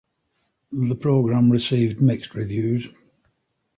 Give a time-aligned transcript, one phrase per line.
[0.71, 2.87] The program received mixed reviews.